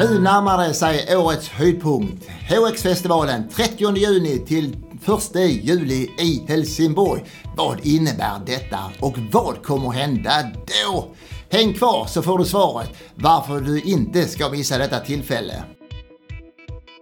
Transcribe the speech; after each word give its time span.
Nu 0.00 0.18
närmar 0.18 0.58
det 0.68 0.74
sig 0.74 1.16
årets 1.16 1.48
höjdpunkt. 1.48 2.28
HX-festivalen 2.48 3.48
30 3.48 3.96
juni 3.96 4.38
till 4.38 4.76
1 5.34 5.64
juli 5.64 6.10
i 6.18 6.44
Helsingborg. 6.48 7.24
Vad 7.56 7.86
innebär 7.86 8.40
detta 8.46 8.78
och 9.00 9.18
vad 9.32 9.62
kommer 9.62 9.90
hända 9.90 10.30
då? 10.66 11.14
Häng 11.50 11.74
kvar 11.74 12.06
så 12.06 12.22
får 12.22 12.38
du 12.38 12.44
svaret 12.44 12.90
varför 13.14 13.60
du 13.60 13.80
inte 13.80 14.28
ska 14.28 14.48
missa 14.48 14.78
detta 14.78 15.00
tillfälle. 15.00 15.62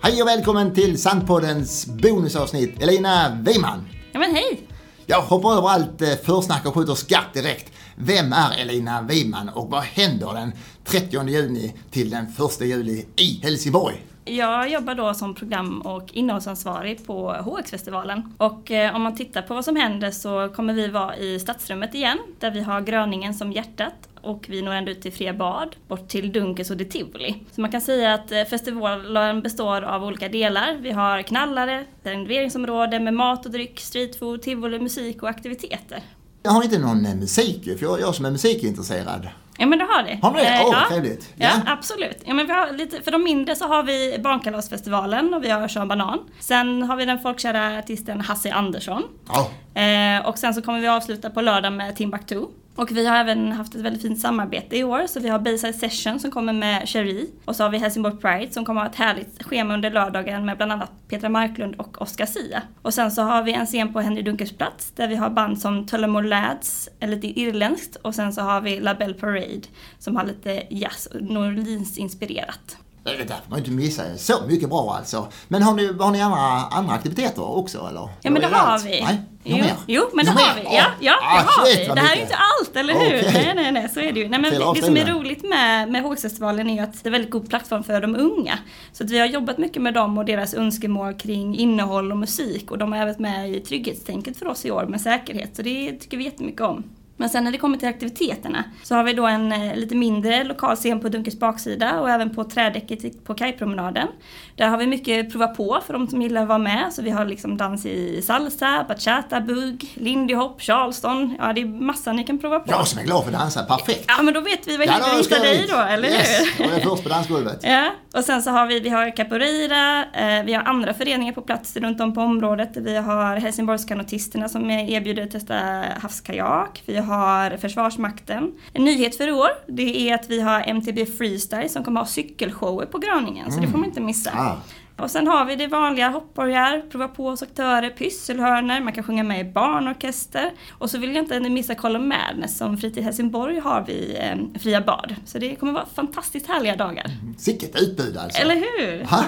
Hej 0.03 0.23
och 0.23 0.29
välkommen 0.29 0.75
till 0.75 1.01
Sandpoddens 1.01 1.87
bonusavsnitt. 1.87 2.83
Elina 2.83 3.43
Wiman. 3.47 3.89
Ja 4.13 4.21
men 4.21 4.35
hej! 4.35 4.69
Jag 5.11 5.23
hoppar 5.23 5.53
över 5.53 5.69
allt 5.69 6.03
eh, 6.03 6.09
försnack 6.09 6.67
och 6.67 6.75
skjuter 6.75 6.95
skarpt 6.95 7.35
direkt. 7.35 7.73
Vem 7.97 8.33
är 8.33 8.61
Elina 8.61 9.03
Wiman 9.03 9.49
och 9.49 9.71
vad 9.71 9.83
händer 9.83 10.35
den 10.35 10.53
30 10.85 11.29
juni 11.29 11.75
till 11.91 12.11
den 12.11 12.25
1 12.25 12.61
juli 12.61 13.07
i 13.17 13.41
Helsingborg? 13.43 14.05
Jag 14.25 14.71
jobbar 14.71 14.95
då 14.95 15.15
som 15.15 15.35
program 15.35 15.81
och 15.81 16.13
innehållsansvarig 16.13 17.07
på 17.07 17.33
HX-festivalen. 17.33 18.35
Och 18.39 18.71
eh, 18.71 18.97
om 18.97 19.03
man 19.03 19.17
tittar 19.17 19.43
på 19.43 19.55
vad 19.55 19.65
som 19.65 19.77
händer 19.77 20.11
så 20.11 20.49
kommer 20.49 20.75
vi 20.75 20.89
vara 20.89 21.17
i 21.17 21.39
Stadsrummet 21.39 21.95
igen, 21.95 22.19
där 22.39 22.51
vi 22.51 22.61
har 22.61 22.81
Gröningen 22.81 23.35
som 23.35 23.53
hjärtat 23.53 24.08
och 24.29 24.47
vi 24.49 24.63
når 24.63 24.73
ända 24.73 24.91
ut 24.91 25.03
till 25.03 25.13
Fria 25.13 25.33
Bad, 25.35 25.77
bort 25.89 26.09
till 26.09 26.33
Dunkes 26.33 26.71
och 26.71 26.79
till 26.79 26.91
Tivoli. 26.91 27.35
Så 27.53 27.61
man 27.61 27.71
kan 27.71 27.81
säga 27.81 28.15
att 28.15 28.33
eh, 28.33 28.45
festivalen 28.45 29.43
består 29.43 29.83
av 29.83 30.05
olika 30.05 30.29
delar. 30.29 30.77
Vi 30.81 30.91
har 30.91 31.23
knallare, 31.23 31.85
renoveringsområde 32.03 33.01
med 33.01 33.15
mat 33.15 33.47
och 33.47 33.53
dryck, 33.53 33.81
streetfood, 33.81 34.43
tivoli, 34.43 34.79
musik 34.79 35.23
och 35.23 35.29
aktiviteter. 35.29 36.01
Jag 36.43 36.51
har 36.51 36.63
inte 36.65 36.79
någon 36.79 37.07
eh, 37.07 37.15
musik 37.15 37.65
för 37.79 37.83
jag, 37.87 38.01
jag 38.01 38.15
som 38.15 38.25
är 38.25 38.31
musikintresserad. 38.31 39.29
Ja 39.61 39.67
men 39.67 39.79
det 39.79 39.85
har 39.85 40.03
det. 40.03 40.19
Har 40.23 40.33
ni 40.33 40.39
det? 40.41 40.47
Eh, 40.49 40.63
Åh, 40.67 40.71
ja. 40.83 40.89
trevligt. 40.91 41.33
Ja, 41.37 41.49
Ja. 41.67 41.73
absolut. 41.73 42.17
Ja, 42.25 42.35
men 42.35 42.47
vi 42.47 42.53
har 42.53 42.73
lite, 42.73 43.03
för 43.03 43.11
de 43.11 43.23
mindre 43.25 43.57
så 43.57 43.65
har 43.67 43.83
vi 43.83 44.19
Barnkalasfestivalen 44.25 45.35
och 45.35 45.45
vi 45.45 45.51
har 45.51 45.69
Sean 45.69 45.89
Banan. 45.89 46.19
Sen 46.41 46.83
har 46.83 46.97
vi 46.97 47.05
den 47.05 47.19
folkkära 47.19 47.79
artisten 47.79 48.21
Hasse 48.21 48.53
Andersson. 48.53 49.03
Ja. 49.29 49.51
Eh, 49.79 50.27
och 50.27 50.39
sen 50.39 50.55
så 50.55 50.63
kommer 50.63 50.81
vi 50.81 50.89
avsluta 50.89 51.31
på 51.31 51.41
lördag 51.41 51.73
med 51.73 51.97
Timbuktu. 51.97 52.47
Och 52.75 52.91
vi 52.91 53.07
har 53.07 53.17
även 53.17 53.53
haft 53.53 53.75
ett 53.75 53.81
väldigt 53.81 54.03
fint 54.03 54.21
samarbete 54.21 54.77
i 54.77 54.85
år, 54.85 55.07
så 55.07 55.21
vi 55.21 55.29
har 55.29 55.39
Bayside 55.39 55.75
Session 55.75 56.21
som 56.21 56.31
kommer 56.31 56.53
med 56.53 56.89
Cherie. 56.89 57.27
Och 57.45 57.57
så 57.57 57.63
har 57.63 57.71
vi 57.71 57.79
Helsingborg 57.79 58.17
Pride 58.17 58.53
som 58.53 58.65
kommer 58.65 58.81
ha 58.81 58.89
ett 58.89 58.97
härligt 58.97 59.43
schema 59.43 59.75
under 59.75 59.91
lördagen 59.91 60.47
med 60.47 60.57
bland 60.57 60.73
annat 60.73 60.91
Petra 61.09 61.29
Marklund 61.29 61.75
och 61.75 62.03
Oscar 62.03 62.27
Sia. 62.27 62.63
Och 62.83 62.95
sen 62.95 63.11
så 63.11 63.23
har 63.23 63.43
vi 63.43 63.53
en 63.53 63.67
scen 63.67 63.93
på 63.93 64.01
Henry 64.01 64.23
Dunkers 64.23 64.53
plats 64.53 64.91
där 64.91 65.09
vi 65.09 65.17
har 65.17 65.31
band 65.31 65.59
som 65.61 65.87
Tullamore 65.87 66.29
Lads, 66.29 66.89
lite 67.01 67.41
irländskt. 67.41 67.97
Och 67.97 68.15
sen 68.15 68.33
så 68.33 68.41
har 68.41 68.61
vi 68.61 68.81
La 68.81 68.95
Belle 68.95 69.15
Parade 69.15 69.63
som 69.99 70.17
har 70.17 70.25
lite 70.25 70.63
jazz 70.71 71.07
och 71.07 71.23
New 71.23 71.43
Orleans-inspirerat. 71.43 72.77
Det 73.19 73.25
där 73.25 73.37
får 73.37 73.51
man 73.51 73.59
inte 73.59 73.71
missa. 73.71 74.03
Så 74.17 74.35
mycket 74.49 74.69
bra 74.69 74.95
alltså. 74.99 75.29
Men 75.49 75.63
har 75.63 75.75
ni, 75.75 75.93
har 75.99 76.11
ni 76.11 76.21
andra, 76.21 76.39
andra 76.71 76.95
aktiviteter 76.95 77.57
också 77.57 77.87
eller? 77.91 78.09
Ja 78.23 78.31
men 78.31 78.43
det 78.43 78.49
har 78.49 78.67
allt? 78.73 78.85
vi. 78.87 79.01
Nej? 79.01 79.21
Jo, 79.45 79.57
mer? 79.57 79.75
jo 79.87 80.03
men 80.15 80.25
det 80.25 80.31
har 80.31 80.55
vi. 80.55 80.77
Ja, 80.77 80.85
ja 81.01 81.15
Ah, 81.23 81.43
det 81.43 81.47
har 81.47 81.67
shit, 81.67 81.81
vi. 81.91 81.95
Det 81.95 82.01
här 82.01 82.13
är 82.13 82.17
ju 82.17 82.23
inte 82.23 82.37
allt, 82.37 82.77
eller 82.77 82.95
hur? 82.95 83.19
Okej. 83.29 83.31
Nej, 83.33 83.55
nej, 83.55 83.73
nej, 83.73 83.89
så 83.89 84.01
är 84.01 84.13
det 84.13 84.21
ju. 84.21 84.29
Nej, 84.29 84.41
men 84.41 84.51
det, 84.53 84.73
det 84.75 84.83
som 84.83 84.97
är 84.97 85.07
roligt 85.07 85.43
med, 85.49 85.89
med 85.91 86.03
HX-festivalen 86.03 86.71
är 86.71 86.83
att 86.83 86.93
det 86.93 87.07
är 87.07 87.09
en 87.09 87.13
väldigt 87.13 87.31
god 87.31 87.49
plattform 87.49 87.85
för 87.85 88.01
de 88.01 88.17
unga. 88.17 88.59
Så 88.93 89.05
att 89.05 89.11
vi 89.11 89.19
har 89.19 89.27
jobbat 89.27 89.59
mycket 89.59 89.83
med 89.83 89.95
dem 89.95 90.19
och 90.19 90.25
deras 90.25 90.55
önskemål 90.55 91.15
kring 91.15 91.57
innehåll 91.57 92.13
och 92.13 92.19
musik 92.19 92.71
och 92.71 92.79
de 92.79 92.93
har 92.93 92.99
även 92.99 93.15
med 93.19 93.51
i 93.51 93.61
trygghetstänket 93.61 94.37
för 94.37 94.47
oss 94.47 94.67
i 94.67 94.71
år 94.71 94.87
med 94.87 95.01
säkerhet. 95.01 95.57
Så 95.57 95.63
det 95.63 95.93
tycker 95.93 96.17
vi 96.17 96.25
jättemycket 96.25 96.61
om. 96.61 96.85
Men 97.21 97.29
sen 97.29 97.45
när 97.45 97.53
det 97.53 97.59
kommer 97.59 97.77
till 97.79 97.89
aktiviteterna 97.89 98.65
så 98.83 98.95
har 98.95 99.05
vi 99.05 99.13
då 99.13 99.27
en 99.27 99.53
eh, 99.53 99.77
lite 99.77 99.95
mindre 99.95 100.45
lokal 100.45 100.77
scen 100.77 101.01
på 101.01 101.09
Dunkers 101.09 101.39
baksida 101.39 102.01
och 102.01 102.11
även 102.11 102.35
på 102.35 102.45
trädäcket 102.45 103.25
på 103.25 103.35
kajpromenaden. 103.35 104.09
Där 104.57 104.69
har 104.69 104.79
vi 104.79 104.87
mycket 104.87 105.33
prova 105.33 105.47
på 105.47 105.79
för 105.87 105.93
de 105.93 106.09
som 106.09 106.23
gillar 106.23 106.43
att 106.43 106.49
vara 106.49 106.59
med. 106.59 106.93
Så 106.93 107.03
vi 107.03 107.11
har 107.11 107.25
liksom 107.25 107.57
dans 107.57 107.87
i 107.87 108.23
salsa, 108.23 108.85
bachata, 108.89 109.41
bugg, 109.41 109.93
lindy 109.95 110.35
hop, 110.35 110.63
charleston. 110.63 111.37
Ja, 111.39 111.53
det 111.53 111.61
är 111.61 111.67
massa 111.67 112.13
ni 112.13 112.25
kan 112.25 112.39
prova 112.39 112.61
på. 112.61 112.71
Jag 112.71 112.87
som 112.87 112.99
är 112.99 113.05
glad 113.05 113.25
för 113.25 113.33
att 113.33 113.39
dansa, 113.39 113.63
perfekt. 113.65 114.05
Ja, 114.09 114.23
men 114.23 114.35
då 114.35 114.41
vet 114.41 114.69
vi 114.69 114.77
vad 114.77 114.87
Ja, 114.87 114.93
vi 115.13 115.17
hittar 115.19 115.41
dig 115.41 115.67
då, 115.69 115.77
eller 115.77 116.09
yes, 116.09 116.41
hur? 116.57 116.65
jag 116.65 116.75
är 116.75 116.81
först 116.81 117.03
på 117.03 117.09
dansgolvet. 117.09 117.61
Ja, 117.63 117.91
och 118.15 118.25
sen 118.25 118.43
så 118.43 118.51
har 118.51 118.67
vi, 118.67 118.81
vi 118.81 118.89
har 118.89 119.17
capoeira, 119.17 120.05
eh, 120.05 120.45
vi 120.45 120.55
har 120.55 120.63
andra 120.63 120.95
föreningar 120.95 121.33
på 121.33 121.43
plats 121.43 121.77
runt 121.77 122.01
om 122.01 122.15
på 122.15 122.21
området. 122.21 122.77
Vi 122.77 122.97
har 122.97 123.37
Helsingborgskanotisterna 123.37 124.49
som 124.49 124.71
erbjuder 124.71 125.23
att 125.23 125.31
testa 125.31 125.55
havskajak. 126.03 126.83
Vi 126.87 126.97
har 126.97 127.08
Försvarsmakten. 127.57 128.53
En 128.73 128.85
nyhet 128.85 129.17
för 129.17 129.29
i 129.29 129.33
år, 129.33 129.51
det 129.67 130.11
är 130.11 130.15
att 130.15 130.31
vi 130.31 130.41
har 130.41 130.61
MTB 130.61 131.07
Freestyle 131.07 131.69
som 131.69 131.85
kommer 131.85 132.01
ha 132.01 132.07
cykelshower 132.07 132.87
på 132.87 132.99
Gröningen, 132.99 133.53
så 133.53 133.61
det 133.61 133.69
får 133.69 133.79
man 133.79 133.89
inte 133.89 134.01
missa. 134.01 134.31
Ah. 134.35 134.57
Och 134.99 135.11
sen 135.11 135.27
har 135.27 135.45
vi 135.45 135.57
det 135.57 135.67
vanliga 135.67 136.09
hoppborgar, 136.09 136.83
prova 136.91 137.09
på 137.09 137.31
aktörer, 137.31 137.91
pysselhörnor, 137.91 138.81
man 138.81 138.93
kan 138.93 139.05
sjunga 139.05 139.23
med 139.23 139.41
i 139.41 139.45
barnorkester. 139.45 140.53
Och 140.71 140.91
så 140.91 140.99
vill 140.99 141.15
jag 141.15 141.25
inte 141.25 141.41
missa 141.41 141.75
Colin 141.75 142.09
Madness 142.09 142.59
som 142.59 142.79
Fritid 142.79 143.05
Helsingborg 143.05 143.59
har 143.59 143.85
vi 143.87 144.17
eh, 144.17 144.61
Fria 144.61 144.81
Bad. 144.81 145.15
Så 145.25 145.39
det 145.39 145.57
kommer 145.57 145.73
vara 145.73 145.87
fantastiskt 145.95 146.47
härliga 146.47 146.77
dagar. 146.77 147.07
Sicket 147.39 147.83
utbud 147.83 148.17
alltså. 148.17 148.43
Eller 148.43 148.55
hur? 148.55 149.05
Ha? 149.05 149.25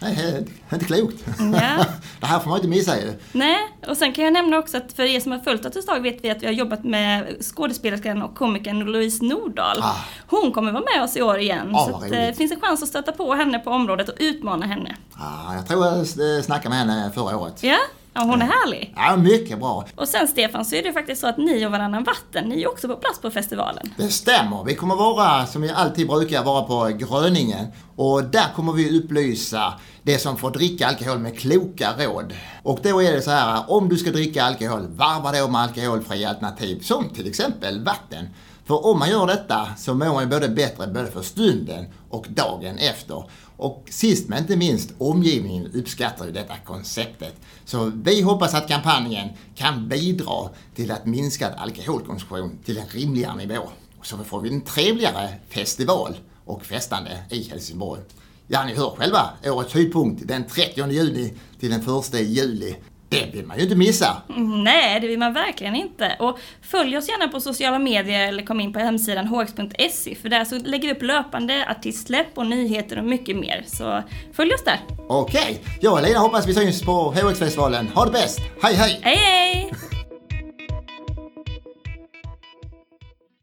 Nej, 0.00 0.14
det 0.16 0.22
är 0.68 0.74
inte 0.74 0.84
klokt. 0.84 1.24
Ja. 1.38 1.84
det 2.20 2.26
här 2.26 2.38
får 2.38 2.50
man 2.50 2.58
inte 2.58 2.68
missa 2.68 3.00
ju. 3.00 3.12
Nej, 3.32 3.56
och 3.86 3.96
sen 3.96 4.12
kan 4.12 4.24
jag 4.24 4.32
nämna 4.32 4.58
också 4.58 4.76
att 4.76 4.92
för 4.92 5.02
er 5.02 5.20
som 5.20 5.32
har 5.32 5.38
följt 5.38 5.66
oss 5.66 5.76
ett 5.76 5.86
tag 5.86 6.00
vet 6.00 6.24
vi 6.24 6.30
att 6.30 6.42
vi 6.42 6.46
har 6.46 6.52
jobbat 6.52 6.84
med 6.84 7.36
skådespelerskan 7.40 8.22
och 8.22 8.34
komikern 8.34 8.78
Louise 8.78 9.24
Nordahl. 9.24 9.78
Ah. 9.82 9.96
Hon 10.26 10.52
kommer 10.52 10.72
vara 10.72 10.84
med 10.94 11.04
oss 11.04 11.16
i 11.16 11.22
år 11.22 11.38
igen. 11.38 11.74
Ah, 11.74 11.86
så 11.86 12.04
eh, 12.04 12.10
det 12.10 12.26
roligt. 12.26 12.36
finns 12.36 12.52
en 12.52 12.60
chans 12.60 12.82
att 12.82 12.88
stöta 12.88 13.12
på 13.12 13.34
henne 13.34 13.58
på 13.58 13.70
området 13.70 14.08
och 14.08 14.14
utmana 14.18 14.66
henne. 14.66 14.96
Ah, 15.14 15.54
jag 15.54 15.68
tror 15.68 15.86
jag 15.86 15.96
eh, 15.96 16.42
snackade 16.42 16.68
med 16.68 16.78
henne 16.78 17.10
förra 17.14 17.36
året. 17.36 17.62
Ja, 17.62 17.78
ja 18.18 18.24
hon 18.24 18.42
är 18.42 18.46
härlig. 18.46 18.94
Ja, 18.96 19.16
mycket 19.16 19.58
bra. 19.58 19.86
Och 19.96 20.08
sen 20.08 20.28
Stefan, 20.28 20.64
så 20.64 20.76
är 20.76 20.82
det 20.82 20.92
faktiskt 20.92 21.20
så 21.20 21.26
att 21.26 21.36
ni 21.36 21.66
och 21.66 21.70
Varannan 21.70 22.04
Vatten, 22.04 22.44
ni 22.48 22.62
är 22.62 22.68
också 22.68 22.88
på 22.88 22.96
plats 22.96 23.20
på 23.20 23.30
festivalen. 23.30 23.92
Det 23.96 24.08
stämmer. 24.08 24.64
Vi 24.64 24.74
kommer 24.74 24.94
vara, 24.94 25.46
som 25.46 25.62
vi 25.62 25.70
alltid 25.70 26.08
brukar, 26.08 26.44
vara 26.44 26.62
på 26.62 26.96
Gröningen. 26.98 27.66
Och 27.96 28.24
där 28.24 28.52
kommer 28.56 28.72
vi 28.72 28.98
upplysa 28.98 29.74
det 30.02 30.18
som 30.18 30.36
får 30.36 30.50
dricka 30.50 30.86
alkohol 30.86 31.18
med 31.18 31.38
kloka 31.38 31.92
råd. 31.98 32.34
Och 32.62 32.78
då 32.82 33.02
är 33.02 33.12
det 33.12 33.22
så 33.22 33.30
här, 33.30 33.70
om 33.70 33.88
du 33.88 33.96
ska 33.96 34.10
dricka 34.10 34.44
alkohol, 34.44 34.86
varva 34.88 35.32
då 35.32 35.48
med 35.48 35.60
alkoholfria 35.60 36.28
alternativ, 36.28 36.80
som 36.80 37.08
till 37.08 37.28
exempel 37.28 37.84
vatten. 37.84 38.26
För 38.68 38.86
om 38.86 38.98
man 38.98 39.10
gör 39.10 39.26
detta 39.26 39.68
så 39.76 39.94
mår 39.94 40.12
man 40.12 40.22
ju 40.22 40.28
både 40.28 40.48
bättre 40.48 40.86
både 40.86 41.10
för 41.10 41.22
stunden 41.22 41.84
och 42.10 42.26
dagen 42.28 42.78
efter. 42.78 43.24
Och 43.56 43.84
sist 43.90 44.28
men 44.28 44.38
inte 44.38 44.56
minst, 44.56 44.90
omgivningen 44.98 45.72
uppskattar 45.74 46.26
ju 46.26 46.32
detta 46.32 46.54
konceptet. 46.64 47.34
Så 47.64 47.92
vi 47.94 48.22
hoppas 48.22 48.54
att 48.54 48.68
kampanjen 48.68 49.28
kan 49.54 49.88
bidra 49.88 50.48
till 50.74 50.90
att 50.90 51.06
minska 51.06 51.52
alkoholkonsumtion 51.52 52.58
till 52.64 52.78
en 52.78 52.86
rimligare 52.86 53.36
nivå. 53.36 53.62
Och 53.98 54.06
så 54.06 54.16
får 54.16 54.40
vi 54.40 54.48
en 54.48 54.60
trevligare 54.60 55.28
festival 55.48 56.16
och 56.44 56.64
festande 56.64 57.18
i 57.30 57.42
Helsingborg. 57.42 58.00
Ja, 58.46 58.64
ni 58.64 58.74
hör 58.74 58.90
själva, 58.90 59.30
årets 59.44 59.74
höjdpunkt 59.74 60.22
den 60.28 60.46
30 60.46 60.90
juni 60.90 61.34
till 61.60 61.70
den 61.70 61.98
1 61.98 62.14
juli. 62.14 62.76
Det 63.08 63.26
vill 63.32 63.46
man 63.46 63.56
ju 63.56 63.62
inte 63.62 63.76
missa. 63.76 64.16
Mm, 64.28 64.64
Nej, 64.64 65.00
det 65.00 65.06
vill 65.06 65.18
man 65.18 65.32
verkligen 65.32 65.76
inte. 65.76 66.16
Och 66.18 66.38
följ 66.62 66.96
oss 66.96 67.08
gärna 67.08 67.28
på 67.28 67.40
sociala 67.40 67.78
medier 67.78 68.28
eller 68.28 68.42
kom 68.42 68.60
in 68.60 68.72
på 68.72 68.78
hemsidan 68.78 69.26
hx.se 69.26 70.14
för 70.14 70.28
där 70.28 70.44
så 70.44 70.58
lägger 70.58 70.88
vi 70.88 70.94
upp 70.94 71.02
löpande 71.02 71.66
artistsläpp 71.70 72.26
och 72.34 72.46
nyheter 72.46 72.98
och 72.98 73.04
mycket 73.04 73.36
mer. 73.36 73.64
Så 73.66 74.02
följ 74.32 74.54
oss 74.54 74.64
där. 74.64 74.78
Okej, 75.08 75.62
jag 75.80 75.92
och 75.92 76.02
Lena 76.02 76.18
hoppas 76.18 76.46
vi 76.46 76.54
syns 76.54 76.82
på 76.82 77.14
HX-festivalen. 77.14 77.88
Ha 77.94 78.04
det 78.04 78.10
bäst! 78.12 78.40
Hej 78.62 78.74
hej! 78.74 79.00
Hej 79.02 79.16
hej! 79.16 79.72